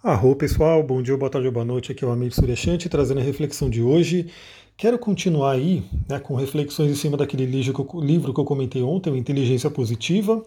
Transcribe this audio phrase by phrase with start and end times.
[0.00, 1.90] Arro pessoal, bom dia, boa tarde, boa noite.
[1.90, 4.28] Aqui é o Amir Suryashanti trazendo a reflexão de hoje.
[4.76, 9.68] Quero continuar aí né, com reflexões em cima daquele livro que eu comentei ontem, Inteligência
[9.68, 10.40] Positiva,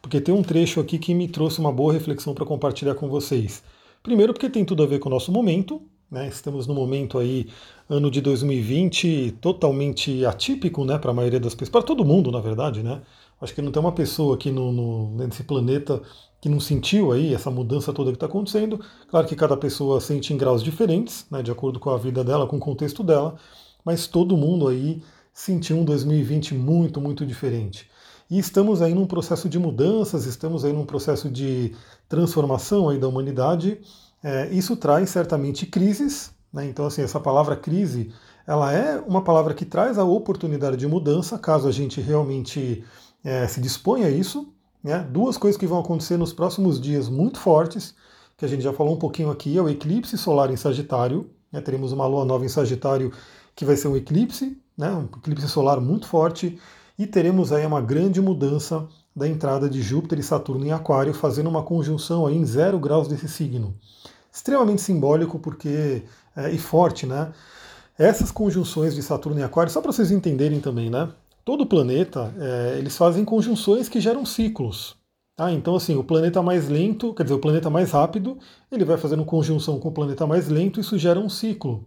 [0.00, 3.64] porque tem um trecho aqui que me trouxe uma boa reflexão para compartilhar com vocês.
[4.04, 6.28] Primeiro, porque tem tudo a ver com o nosso momento, né?
[6.28, 7.48] Estamos no momento aí,
[7.90, 12.40] ano de 2020, totalmente atípico né, para a maioria das pessoas, para todo mundo, na
[12.40, 13.02] verdade, né?
[13.40, 16.00] Acho que não tem uma pessoa aqui no, no, nesse planeta
[16.42, 18.80] que não sentiu aí essa mudança toda que está acontecendo.
[19.08, 22.48] Claro que cada pessoa sente em graus diferentes, né, de acordo com a vida dela,
[22.48, 23.36] com o contexto dela,
[23.84, 25.00] mas todo mundo aí
[25.32, 27.88] sentiu um 2020 muito, muito diferente.
[28.28, 31.76] E estamos aí num processo de mudanças, estamos aí num processo de
[32.08, 33.80] transformação aí da humanidade.
[34.20, 36.66] É, isso traz certamente crises, né?
[36.66, 38.12] então assim essa palavra crise,
[38.44, 42.84] ela é uma palavra que traz a oportunidade de mudança, caso a gente realmente
[43.22, 44.52] é, se dispõe a isso.
[44.82, 45.06] Né?
[45.10, 47.94] Duas coisas que vão acontecer nos próximos dias muito fortes,
[48.36, 51.30] que a gente já falou um pouquinho aqui, é o eclipse solar em Sagitário.
[51.50, 51.60] Né?
[51.60, 53.12] Teremos uma lua nova em Sagitário
[53.54, 54.90] que vai ser um eclipse, né?
[54.90, 56.58] um eclipse solar muito forte,
[56.98, 61.48] e teremos aí uma grande mudança da entrada de Júpiter e Saturno em Aquário, fazendo
[61.48, 63.74] uma conjunção aí em zero graus desse signo.
[64.32, 66.02] Extremamente simbólico porque
[66.34, 67.32] é, e forte, né?
[67.98, 71.10] Essas conjunções de Saturno e Aquário, só para vocês entenderem também, né?
[71.44, 74.96] Todo planeta, é, eles fazem conjunções que geram ciclos.
[75.38, 78.38] Ah, então assim, o planeta mais lento, quer dizer, o planeta mais rápido,
[78.70, 81.84] ele vai fazendo conjunção com o planeta mais lento, isso gera um ciclo.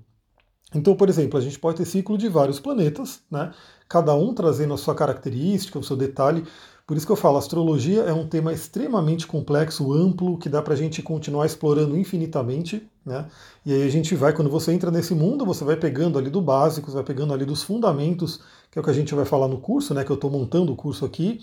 [0.74, 3.52] Então, por exemplo, a gente pode ter ciclo de vários planetas, né?
[3.88, 6.44] cada um trazendo a sua característica, o seu detalhe.
[6.86, 10.74] Por isso que eu falo, astrologia é um tema extremamente complexo, amplo, que dá para
[10.74, 12.88] a gente continuar explorando infinitamente.
[13.06, 13.26] Né?
[13.66, 16.42] E aí a gente vai, quando você entra nesse mundo, você vai pegando ali do
[16.42, 18.42] básico, você vai pegando ali dos fundamentos,
[18.76, 20.04] que é o que a gente vai falar no curso, né?
[20.04, 21.40] que eu estou montando o curso aqui,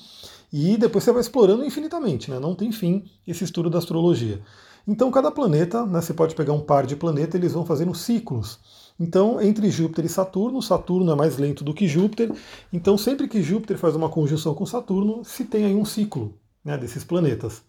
[0.52, 2.38] e depois você vai explorando infinitamente, né?
[2.38, 4.42] não tem fim esse estudo da astrologia.
[4.86, 8.58] Então cada planeta, né, você pode pegar um par de planetas, eles vão fazendo ciclos.
[9.00, 12.30] Então, entre Júpiter e Saturno, Saturno é mais lento do que Júpiter.
[12.70, 16.76] Então, sempre que Júpiter faz uma conjunção com Saturno, se tem aí um ciclo né,
[16.76, 17.62] desses planetas.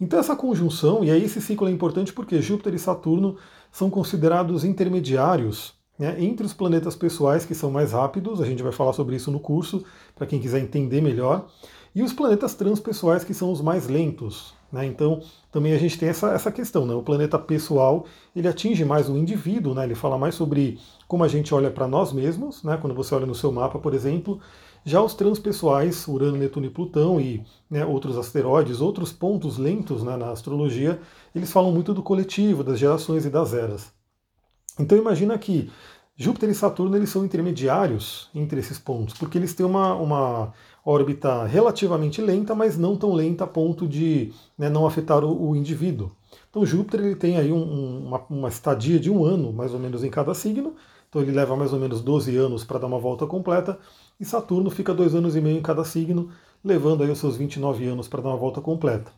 [0.00, 3.36] Então, essa conjunção, e aí esse ciclo é importante porque Júpiter e Saturno
[3.70, 8.72] são considerados intermediários né, entre os planetas pessoais, que são mais rápidos, a gente vai
[8.72, 9.84] falar sobre isso no curso,
[10.16, 11.46] para quem quiser entender melhor,
[11.94, 14.54] e os planetas transpessoais, que são os mais lentos.
[14.72, 14.86] Né?
[14.86, 15.20] Então,
[15.52, 16.94] também a gente tem essa, essa questão, né?
[16.94, 19.84] o planeta pessoal ele atinge mais o indivíduo, né?
[19.84, 22.78] ele fala mais sobre como a gente olha para nós mesmos, né?
[22.80, 24.40] quando você olha no seu mapa, por exemplo,
[24.82, 30.16] já os transpessoais, Urano, Netuno e Plutão e né, outros asteroides, outros pontos lentos né,
[30.16, 30.98] na astrologia,
[31.34, 33.99] eles falam muito do coletivo, das gerações e das eras.
[34.78, 35.70] Então imagina que
[36.16, 40.52] Júpiter e Saturno eles são intermediários entre esses pontos, porque eles têm uma, uma
[40.84, 45.56] órbita relativamente lenta, mas não tão lenta a ponto de né, não afetar o, o,
[45.56, 46.10] indivíduo.
[46.50, 50.04] Então Júpiter ele tem aí um, uma, uma estadia de um ano, mais ou menos,
[50.04, 50.74] em cada signo,
[51.08, 53.78] então ele leva mais ou menos 12 anos para dar uma volta completa,
[54.20, 56.28] e Saturno fica dois anos e meio em cada signo,
[56.62, 59.10] levando aí os seus 29 anos para dar uma volta completa.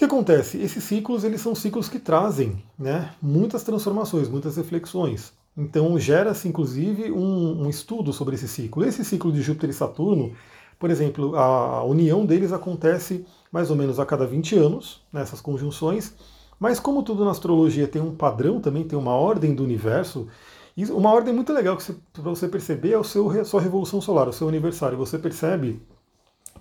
[0.00, 0.56] Que acontece?
[0.56, 5.30] Esses ciclos eles são ciclos que trazem né, muitas transformações, muitas reflexões.
[5.54, 8.82] Então gera-se inclusive um, um, estudo sobre esse ciclo.
[8.82, 10.32] Esse ciclo de Júpiter e Saturno
[10.78, 16.14] por exemplo, a união deles acontece mais ou menos a cada 20 anos, nessas conjunções,
[16.58, 20.28] mas como tudo na astrologia tem um padrão também, tem uma ordem do universo,
[20.92, 24.32] uma ordem muito legal que para você perceber é o seu, sua revolução solar, o
[24.32, 24.96] seu aniversário.
[24.96, 25.82] Você percebe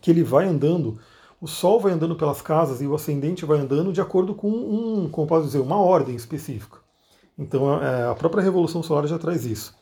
[0.01, 0.99] que ele vai andando,
[1.41, 5.09] o Sol vai andando pelas casas e o ascendente vai andando de acordo com um,
[5.09, 6.79] como posso dizer, uma ordem específica.
[7.37, 9.73] Então é, a própria revolução solar já traz isso.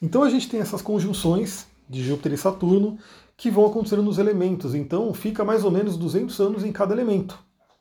[0.00, 2.98] Então a gente tem essas conjunções de Júpiter e Saturno
[3.36, 4.74] que vão acontecendo nos elementos.
[4.74, 7.38] Então fica mais ou menos 200 anos em cada elemento.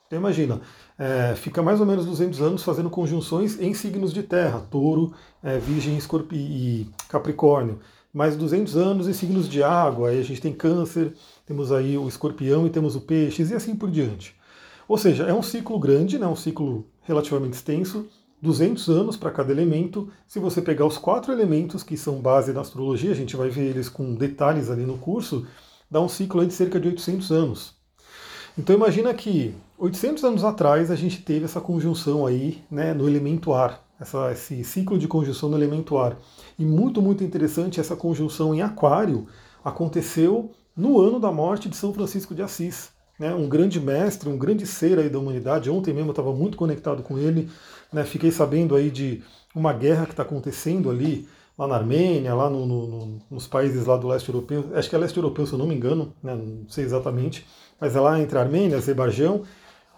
[0.07, 0.59] Então imagina,
[0.97, 5.13] é, fica mais ou menos 200 anos fazendo conjunções em signos de terra, touro,
[5.44, 7.79] é, virgem Escorpi e capricórnio.
[8.11, 11.13] Mais 200 anos em signos de água, aí a gente tem câncer,
[11.50, 14.36] temos aí o escorpião e temos o peixes e assim por diante.
[14.88, 18.06] Ou seja, é um ciclo grande, né, um ciclo relativamente extenso,
[18.40, 20.12] 200 anos para cada elemento.
[20.28, 23.64] Se você pegar os quatro elementos que são base da astrologia, a gente vai ver
[23.64, 25.47] eles com detalhes ali no curso,
[25.90, 27.73] dá um ciclo de cerca de 800 anos.
[28.56, 33.53] Então imagina que 800 anos atrás a gente teve essa conjunção aí né, no elemento
[33.53, 36.16] ar, essa, esse ciclo de conjunção no elemento ar.
[36.59, 39.26] E muito, muito interessante, essa conjunção em aquário
[39.64, 42.90] aconteceu no ano da morte de São Francisco de Assis.
[43.20, 45.70] Né, um grande mestre, um grande ser aí da humanidade.
[45.70, 47.49] Ontem mesmo eu estava muito conectado com ele.
[47.91, 49.22] Né, fiquei sabendo aí de
[49.53, 51.28] uma guerra que está acontecendo ali,
[51.58, 54.97] lá na Armênia, lá no, no, nos países lá do leste europeu, acho que é
[54.97, 57.46] leste europeu se eu não me engano, né, não sei exatamente,
[57.78, 59.41] mas é lá entre Armênia e Azerbaijão.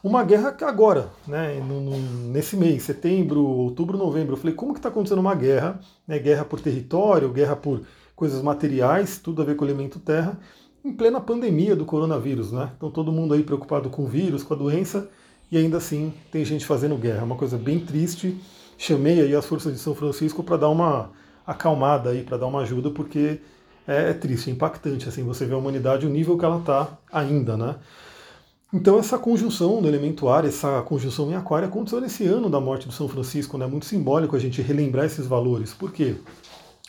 [0.03, 1.99] uma guerra agora, né, no,
[2.31, 4.33] nesse mês, setembro, outubro, novembro.
[4.33, 5.79] Eu falei, como que está acontecendo uma guerra?
[6.07, 7.81] Né, guerra por território, guerra por
[8.15, 10.39] coisas materiais, tudo a ver com o elemento terra,
[10.83, 12.71] em plena pandemia do coronavírus, né?
[12.75, 15.09] Então todo mundo aí preocupado com o vírus, com a doença,
[15.51, 17.23] e ainda assim tem gente fazendo guerra.
[17.23, 18.37] Uma coisa bem triste.
[18.77, 21.11] Chamei aí as forças de São Francisco para dar uma
[21.45, 23.39] acalmada aí, para dar uma ajuda, porque
[23.87, 26.97] é, é triste, é impactante assim você vê a humanidade o nível que ela está
[27.11, 27.75] ainda, né?
[28.73, 32.87] Então essa conjunção do elemento ar, essa conjunção em aquário aconteceu nesse ano da morte
[32.87, 33.67] do São Francisco, né?
[33.67, 35.73] Muito simbólico a gente relembrar esses valores.
[35.73, 36.15] Por quê?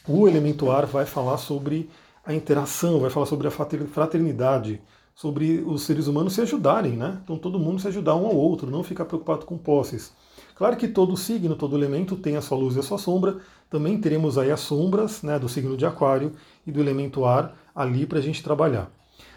[0.07, 1.91] O elemento ar vai falar sobre
[2.25, 4.81] a interação, vai falar sobre a fraternidade,
[5.15, 7.21] sobre os seres humanos se ajudarem, né?
[7.23, 10.13] Então todo mundo se ajudar um ao outro, não ficar preocupado com posses.
[10.55, 13.39] Claro que todo signo, todo elemento tem a sua luz e a sua sombra.
[13.69, 16.33] Também teremos aí as sombras né, do signo de aquário
[16.67, 18.91] e do elemento ar ali para a gente trabalhar.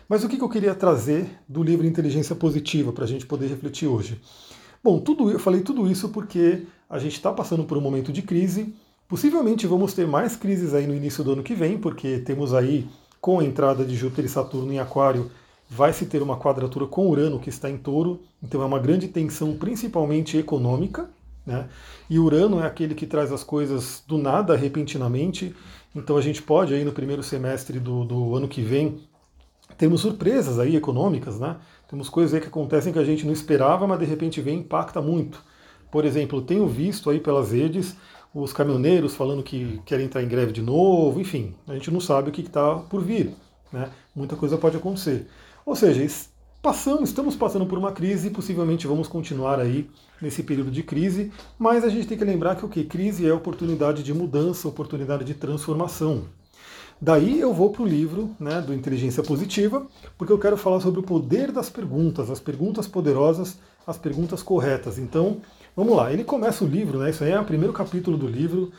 [0.08, 3.88] Mas o que, eu queria trazer do livro Inteligência Positiva para a gente poder refletir
[3.88, 4.22] hoje?
[4.84, 8.22] Bom, tudo, eu falei tudo isso porque a gente está passando por um momento de
[8.22, 8.76] crise.
[9.08, 12.88] Possivelmente vamos ter mais crises aí no início do ano que vem, porque temos aí,
[13.22, 15.30] com a entrada de Júpiter e Saturno em Aquário,
[15.70, 19.08] vai se ter uma quadratura com Urano que está em touro, então é uma grande
[19.08, 21.10] tensão, principalmente econômica.
[21.46, 21.68] Né?
[22.10, 25.56] E Urano é aquele que traz as coisas do nada, repentinamente.
[25.96, 29.00] Então a gente pode aí no primeiro semestre do, do ano que vem
[29.78, 31.58] temos surpresas aí econômicas, né?
[31.90, 34.60] Temos coisas aí que acontecem que a gente não esperava, mas de repente vem e
[34.62, 35.44] impacta muito.
[35.92, 37.96] Por exemplo, tenho visto aí pelas redes
[38.36, 42.30] os caminhoneiros falando que querem entrar em greve de novo, enfim, a gente não sabe
[42.30, 43.34] o que está por vir,
[43.72, 43.90] né?
[44.14, 45.28] Muita coisa pode acontecer.
[45.66, 46.06] Ou seja,
[46.62, 49.90] passamos, estamos passando por uma crise e possivelmente vamos continuar aí
[50.22, 53.34] nesse período de crise, mas a gente tem que lembrar que o que crise é
[53.34, 56.26] oportunidade de mudança, oportunidade de transformação.
[57.00, 59.86] Daí eu vou para o livro né, do Inteligência Positiva,
[60.18, 64.98] porque eu quero falar sobre o poder das perguntas, as perguntas poderosas, as perguntas corretas.
[64.98, 65.42] Então,
[65.76, 66.12] vamos lá.
[66.12, 68.72] Ele começa o livro, né, isso aí é o primeiro capítulo do livro,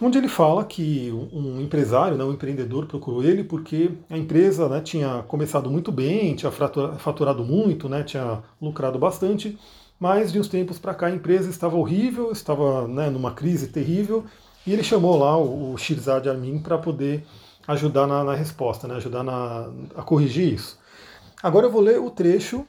[0.00, 4.80] onde ele fala que um empresário, né, um empreendedor procurou ele porque a empresa né,
[4.80, 9.58] tinha começado muito bem, tinha faturado muito, né, tinha lucrado bastante,
[9.98, 14.24] mas de uns tempos para cá a empresa estava horrível, estava né, numa crise terrível,
[14.66, 17.24] e ele chamou lá o, o Shirzad Amin para poder
[17.68, 20.78] ajudar na, na resposta, né, ajudar na, a corrigir isso.
[21.42, 22.66] Agora eu vou ler o trecho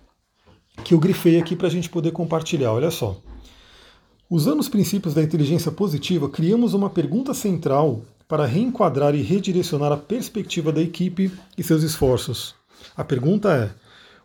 [0.83, 2.71] que eu grifei aqui para a gente poder compartilhar.
[2.71, 3.17] Olha só.
[4.31, 9.97] Usando os princípios da inteligência positiva, criamos uma pergunta central para reenquadrar e redirecionar a
[9.97, 12.55] perspectiva da equipe e seus esforços.
[12.95, 13.69] A pergunta é: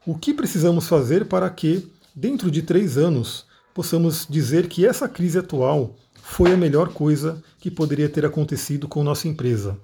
[0.07, 5.41] o que precisamos fazer para que, dentro de três anos, possamos dizer que essa crise
[5.41, 9.77] atual foi a melhor coisa que poderia ter acontecido com nossa empresa?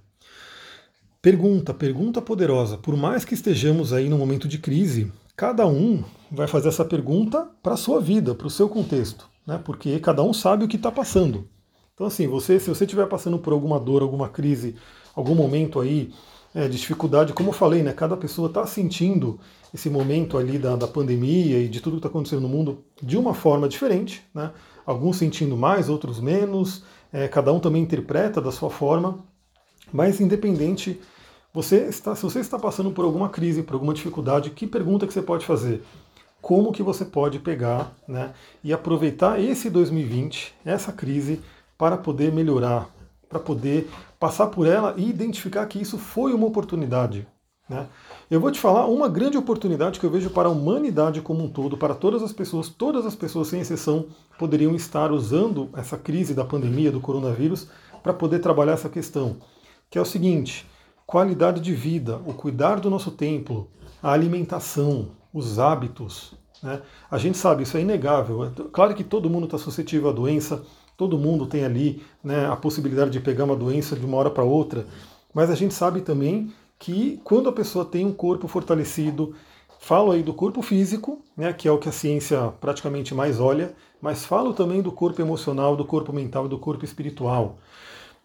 [1.21, 2.79] Pergunta, pergunta poderosa.
[2.79, 7.45] Por mais que estejamos aí num momento de crise, cada um vai fazer essa pergunta
[7.61, 9.61] para a sua vida, para o seu contexto, né?
[9.62, 11.49] Porque cada um sabe o que está passando.
[11.94, 14.77] Então, assim, você, se você estiver passando por alguma dor, alguma crise,
[15.15, 16.12] algum momento aí
[16.55, 17.93] é, de dificuldade, como eu falei, né?
[17.93, 19.39] Cada pessoa está sentindo
[19.73, 23.17] esse momento ali da, da pandemia e de tudo que está acontecendo no mundo de
[23.17, 24.50] uma forma diferente, né?
[24.85, 26.83] Alguns sentindo mais, outros menos.
[27.12, 29.25] É, cada um também interpreta da sua forma.
[29.93, 31.00] Mas independente
[31.55, 35.12] você está, se você está passando por alguma crise, por alguma dificuldade, que pergunta que
[35.12, 35.83] você pode fazer?
[36.43, 41.41] Como que você pode pegar né, e aproveitar esse 2020, essa crise,
[41.78, 42.88] para poder melhorar,
[43.28, 43.88] para poder
[44.19, 47.26] passar por ela e identificar que isso foi uma oportunidade.
[47.69, 47.87] Né?
[48.28, 51.49] Eu vou te falar uma grande oportunidade que eu vejo para a humanidade como um
[51.49, 54.07] todo, para todas as pessoas, todas as pessoas sem exceção
[54.38, 57.69] poderiam estar usando essa crise da pandemia, do coronavírus,
[58.02, 59.37] para poder trabalhar essa questão,
[59.88, 60.66] que é o seguinte:
[61.07, 63.71] qualidade de vida, o cuidar do nosso templo,
[64.02, 66.35] a alimentação, os hábitos.
[66.62, 66.81] Né?
[67.11, 68.50] A gente sabe, isso é inegável.
[68.73, 70.62] Claro que todo mundo está suscetível à doença,
[70.97, 74.45] todo mundo tem ali né, a possibilidade de pegar uma doença de uma hora para
[74.45, 74.87] outra,
[75.35, 79.35] mas a gente sabe também que quando a pessoa tem um corpo fortalecido,
[79.81, 83.75] falo aí do corpo físico, né, que é o que a ciência praticamente mais olha,
[84.00, 87.59] mas falo também do corpo emocional, do corpo mental e do corpo espiritual.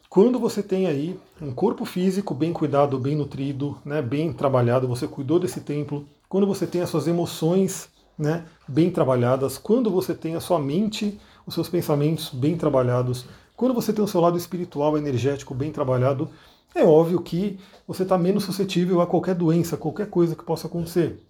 [0.09, 5.07] Quando você tem aí um corpo físico bem cuidado, bem nutrido, né, bem trabalhado, você
[5.07, 10.35] cuidou desse templo, quando você tem as suas emoções né, bem trabalhadas, quando você tem
[10.35, 14.97] a sua mente, os seus pensamentos bem trabalhados, quando você tem o seu lado espiritual,
[14.97, 16.29] energético bem trabalhado,
[16.75, 21.23] é óbvio que você está menos suscetível a qualquer doença, qualquer coisa que possa acontecer.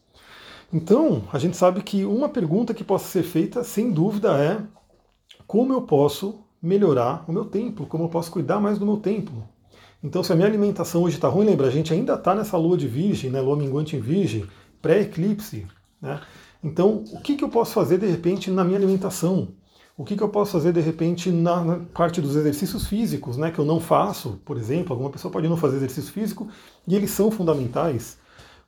[0.72, 4.62] Então, a gente sabe que uma pergunta que possa ser feita, sem dúvida, é
[5.46, 9.48] como eu posso melhorar o meu templo, como eu posso cuidar mais do meu templo.
[10.04, 12.78] Então, se a minha alimentação hoje está ruim, lembra, a gente ainda está nessa lua
[12.78, 14.46] de virgem, né, lua minguante em virgem,
[14.82, 15.66] pré-eclipse.
[16.02, 16.20] Né?
[16.64, 19.50] Então, o que, que eu posso fazer de repente na minha alimentação?
[19.98, 23.50] O que, que eu posso fazer de repente na, na, parte dos exercícios físicos, né,
[23.50, 26.48] que eu não faço, por exemplo, alguma pessoa pode não fazer exercício físico
[26.88, 28.18] e eles são fundamentais.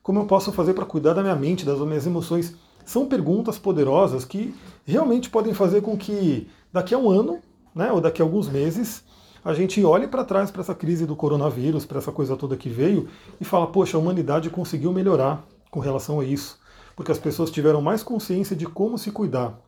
[0.02, 2.56] Como eu posso fazer para cuidar da minha mente, das minhas emoções?
[2.84, 4.54] São perguntas poderosas que
[4.84, 7.38] realmente podem fazer com que daqui a um ano,
[7.74, 9.04] né, ou daqui a alguns meses,
[9.44, 12.68] a gente olhe para trás para essa crise do coronavírus, para essa coisa toda que
[12.68, 13.08] veio
[13.40, 16.58] e fala, poxa, a humanidade conseguiu melhorar com relação a isso,
[17.00, 19.58] porque as pessoas tiveram mais consciência de como se cuidar.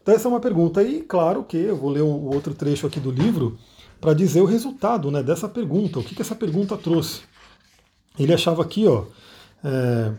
[0.00, 0.80] Então essa é uma pergunta.
[0.80, 3.58] E claro que eu vou ler o outro trecho aqui do livro
[4.00, 5.98] para dizer o resultado né, dessa pergunta.
[5.98, 7.22] O que, que essa pergunta trouxe?
[8.16, 9.06] Ele achava aqui, ó.
[9.64, 10.12] É,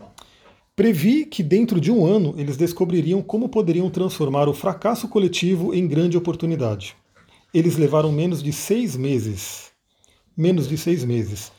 [0.76, 5.88] previ que dentro de um ano eles descobririam como poderiam transformar o fracasso coletivo em
[5.88, 6.94] grande oportunidade.
[7.54, 9.70] Eles levaram menos de seis meses.
[10.36, 11.50] Menos de seis meses.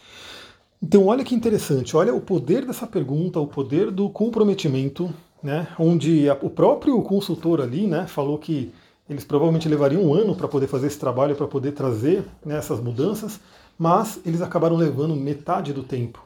[0.85, 6.29] Então, olha que interessante, olha o poder dessa pergunta, o poder do comprometimento né, onde
[6.29, 8.69] a, o próprio consultor ali né, falou que
[9.09, 12.81] eles provavelmente levariam um ano para poder fazer esse trabalho, para poder trazer né, essas
[12.81, 13.39] mudanças,
[13.79, 16.21] mas eles acabaram levando metade do tempo.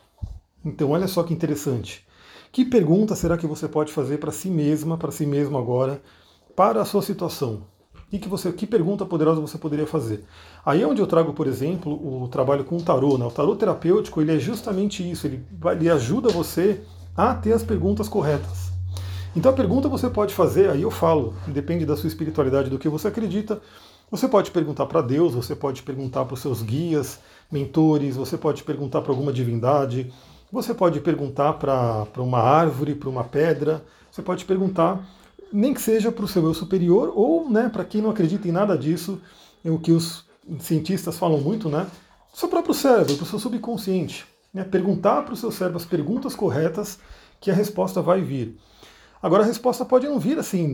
[0.66, 2.04] Então, olha só que interessante.
[2.52, 6.02] Que pergunta será que você pode fazer para si mesma, para si mesmo agora,
[6.56, 7.62] para a sua situação?
[8.12, 10.24] E que, você, que pergunta poderosa você poderia fazer?
[10.66, 13.18] Aí é onde eu trago, por exemplo, o trabalho com o tarô.
[13.18, 13.26] Né?
[13.26, 16.82] O tarô terapêutico ele é justamente isso, ele, ele ajuda você
[17.16, 18.72] a ter as perguntas corretas.
[19.36, 22.88] Então a pergunta você pode fazer, aí eu falo, depende da sua espiritualidade, do que
[22.88, 23.62] você acredita.
[24.10, 27.20] Você pode perguntar para Deus, você pode perguntar para os seus guias,
[27.52, 30.12] mentores, você pode perguntar para alguma divindade,
[30.52, 35.06] você pode perguntar para uma árvore, para uma pedra, você pode perguntar,
[35.52, 38.52] nem que seja para o seu eu superior ou né, para quem não acredita em
[38.52, 39.22] nada disso,
[39.64, 40.26] é o que os
[40.60, 41.88] cientistas falam muito, né?
[42.34, 44.26] Seu próprio cérebro, para o seu subconsciente.
[44.54, 47.00] Né, perguntar para o seu cérebro as perguntas corretas
[47.40, 48.58] que a resposta vai vir.
[49.22, 50.68] Agora a resposta pode não vir assim,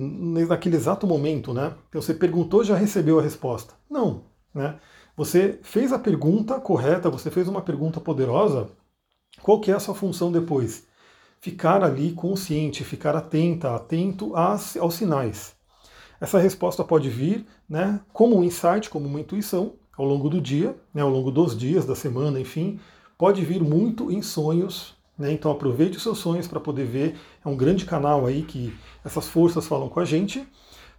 [0.47, 1.73] naquele exato momento, né?
[1.89, 3.73] Então você perguntou já recebeu a resposta.
[3.89, 4.75] Não, né?
[5.15, 8.69] Você fez a pergunta correta, você fez uma pergunta poderosa.
[9.41, 10.85] Qual que é a sua função depois?
[11.43, 15.53] Ficar ali consciente, ficar atenta, atento às, aos sinais.
[16.21, 20.73] Essa resposta pode vir, né, como um insight, como uma intuição, ao longo do dia,
[20.93, 22.79] né, ao longo dos dias, da semana, enfim,
[23.17, 25.33] pode vir muito em sonhos, né?
[25.33, 27.17] Então aproveite os seus sonhos para poder ver.
[27.43, 28.73] É um grande canal aí que
[29.03, 30.47] essas forças falam com a gente.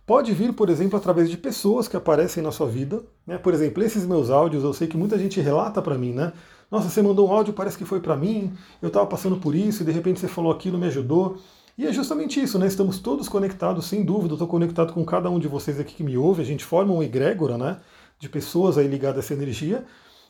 [0.07, 3.03] Pode vir, por exemplo, através de pessoas que aparecem na sua vida.
[3.27, 3.39] Né?
[3.39, 6.33] Por exemplo, esses meus áudios, eu sei que muita gente relata para mim, né?
[6.71, 9.83] Nossa, você mandou um áudio, parece que foi para mim, eu estava passando por isso
[9.83, 11.39] e de repente você falou aquilo, me ajudou.
[11.79, 12.67] E é justamente isso, né?
[12.67, 14.33] Estamos todos conectados, sem dúvida.
[14.33, 16.43] Eu estou conectado com cada um de vocês aqui que me ouve.
[16.43, 17.79] A gente forma uma egrégora, né?
[18.19, 19.85] De pessoas aí ligadas a essa energia.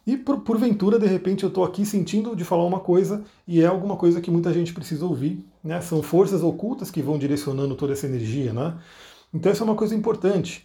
[0.07, 3.67] E por, porventura, de repente, eu estou aqui sentindo de falar uma coisa e é
[3.67, 5.45] alguma coisa que muita gente precisa ouvir.
[5.63, 5.81] Né?
[5.81, 8.53] São forças ocultas que vão direcionando toda essa energia.
[8.53, 8.75] Né?
[9.35, 10.65] Então, isso é uma coisa importante.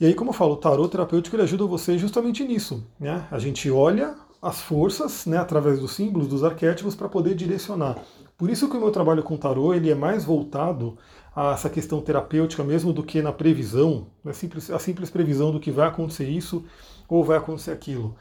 [0.00, 2.84] E aí, como eu falo, o tarot terapêutico ele ajuda você justamente nisso.
[2.98, 3.26] Né?
[3.30, 7.96] A gente olha as forças né, através dos símbolos, dos arquétipos, para poder direcionar.
[8.36, 10.98] Por isso que o meu trabalho com tarot ele é mais voltado
[11.34, 15.60] a essa questão terapêutica mesmo do que na previsão, a simples, a simples previsão do
[15.60, 16.64] que vai acontecer isso
[17.08, 18.16] ou vai acontecer aquilo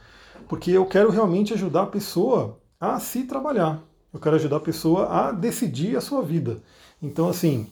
[0.47, 3.81] porque eu quero realmente ajudar a pessoa a se trabalhar.
[4.13, 6.61] Eu quero ajudar a pessoa a decidir a sua vida.
[7.01, 7.67] Então, assim,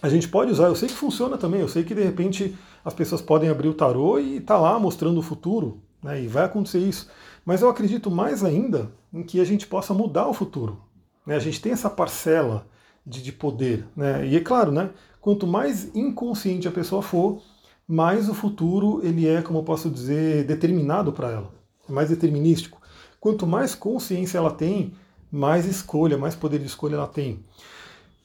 [0.00, 2.94] a gente pode usar, eu sei que funciona também, eu sei que de repente as
[2.94, 6.78] pessoas podem abrir o tarô e tá lá mostrando o futuro, né, e vai acontecer
[6.78, 7.10] isso.
[7.44, 10.80] Mas eu acredito mais ainda em que a gente possa mudar o futuro.
[11.26, 11.34] Né?
[11.34, 12.66] A gente tem essa parcela
[13.04, 13.86] de, de poder.
[13.96, 14.26] Né?
[14.26, 14.90] E é claro, né,
[15.20, 17.40] quanto mais inconsciente a pessoa for,
[17.86, 22.80] mais o futuro ele é, como eu posso dizer, determinado para ela é mais determinístico.
[23.18, 24.92] Quanto mais consciência ela tem,
[25.30, 27.44] mais escolha, mais poder de escolha ela tem.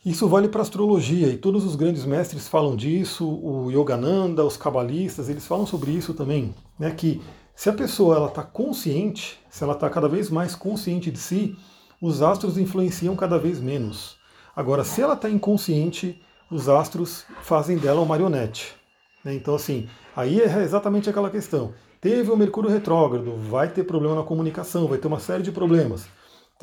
[0.05, 5.29] Isso vale para astrologia e todos os grandes mestres falam disso, o Yogananda, os cabalistas,
[5.29, 7.21] eles falam sobre isso também, né, que
[7.55, 11.55] se a pessoa ela está consciente, se ela está cada vez mais consciente de si,
[12.01, 14.17] os astros influenciam cada vez menos.
[14.53, 18.75] Agora, se ela está inconsciente, os astros fazem dela uma marionete.
[19.23, 19.33] Né?
[19.35, 21.73] Então, assim, aí é exatamente aquela questão.
[22.01, 26.05] Teve o Mercúrio retrógrado, vai ter problema na comunicação, vai ter uma série de problemas.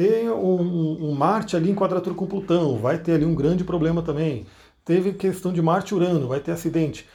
[0.01, 4.01] Tem um, um Marte ali em quadratura com Plutão, vai ter ali um grande problema
[4.01, 4.47] também.
[4.83, 7.07] Teve questão de Marte e Urano, vai ter acidente.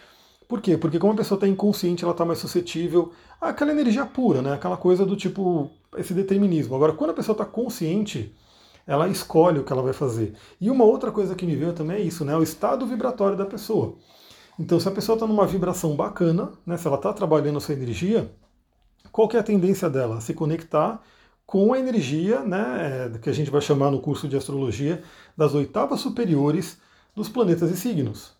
[0.48, 0.78] Por quê?
[0.78, 3.12] Porque como a pessoa está inconsciente, ela está mais suscetível
[3.42, 4.54] àquela energia pura, né?
[4.54, 6.76] aquela coisa do tipo, esse determinismo.
[6.76, 8.32] Agora, quando a pessoa está consciente,
[8.86, 10.36] ela escolhe o que ela vai fazer.
[10.62, 12.38] E uma outra coisa que me veio também é isso, né?
[12.38, 13.96] o estado vibratório da pessoa.
[14.60, 17.74] Então, se a pessoa está numa vibração bacana, né, se ela está trabalhando a sua
[17.74, 18.32] energia,
[19.12, 20.22] qual que é a tendência dela?
[20.22, 21.02] Se conectar
[21.46, 25.04] com a energia, né, é, que a gente vai chamar no curso de astrologia,
[25.38, 26.78] das oitavas superiores
[27.16, 28.34] dos planetas e signos.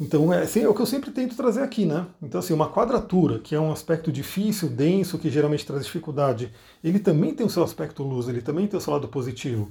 [0.00, 2.06] Então é, é, o que eu sempre tento trazer aqui, né?
[2.20, 6.98] Então, assim, uma quadratura, que é um aspecto difícil, denso, que geralmente traz dificuldade, ele
[6.98, 9.70] também tem o seu aspecto luz, ele também tem o seu lado positivo.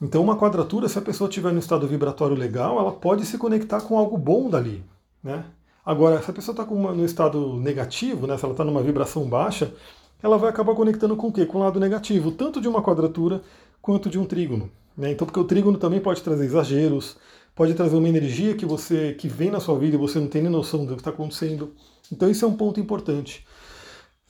[0.00, 3.80] Então, uma quadratura, se a pessoa estiver no estado vibratório legal, ela pode se conectar
[3.80, 4.82] com algo bom dali,
[5.22, 5.44] né?
[5.84, 9.72] Agora, se a pessoa está no estado negativo, né, se ela está numa vibração baixa,
[10.22, 11.46] ela vai acabar conectando com o quê?
[11.46, 13.42] Com o lado negativo, tanto de uma quadratura
[13.80, 14.70] quanto de um trígono.
[14.96, 15.12] Né?
[15.12, 17.16] Então, porque o trígono também pode trazer exageros,
[17.54, 20.42] pode trazer uma energia que você que vem na sua vida e você não tem
[20.42, 21.72] nem noção do que está acontecendo.
[22.10, 23.46] Então, isso é um ponto importante.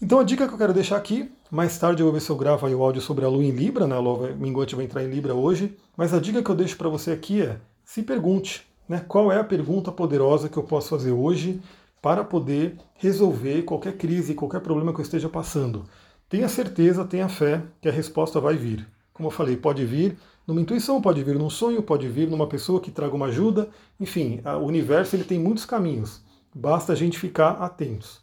[0.01, 2.37] Então, a dica que eu quero deixar aqui, mais tarde eu vou ver se eu
[2.37, 3.97] gravo aí o áudio sobre a lua em Libra, né?
[3.97, 6.89] A lua minguante vai entrar em Libra hoje, mas a dica que eu deixo para
[6.89, 9.05] você aqui é: se pergunte, né?
[9.09, 11.61] Qual é a pergunta poderosa que eu posso fazer hoje
[12.09, 15.85] para poder resolver qualquer crise, qualquer problema que eu esteja passando?
[16.27, 18.89] Tenha certeza, tenha fé que a resposta vai vir.
[19.13, 22.81] Como eu falei, pode vir numa intuição, pode vir num sonho, pode vir numa pessoa
[22.81, 23.69] que traga uma ajuda.
[24.01, 26.23] Enfim, o universo ele tem muitos caminhos.
[26.55, 28.23] Basta a gente ficar atentos.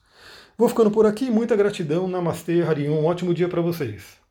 [0.57, 1.29] Vou ficando por aqui.
[1.29, 2.07] Muita gratidão.
[2.07, 2.91] Namastê, Harion.
[2.91, 4.24] Um ótimo dia para vocês.